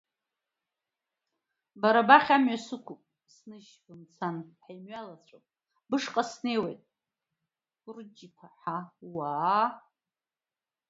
Бара 1.81 2.01
бахь 2.07 2.29
амҩа 2.35 2.57
сықәуп, 2.65 3.01
сныжь, 3.33 3.73
бымцан, 3.85 4.37
ҳаимҩалацәоуп, 4.63 5.45
бышҟа 5.89 6.23
снеиуеит, 6.29 6.81
Кәырыҷ-иԥҳа, 7.81 8.77
уаа! 9.15 9.65